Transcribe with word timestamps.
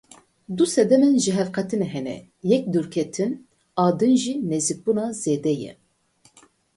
Du 0.57 0.65
sedemên 0.73 1.11
jihevqetînê 1.23 1.87
hene 1.93 2.15
yek 2.49 2.63
dûrketin 2.73 3.31
a 3.83 3.87
din 3.99 4.13
jî 4.21 4.33
nêzîkbûna 4.49 5.07
zêde 5.21 5.53
ye. 5.63 5.73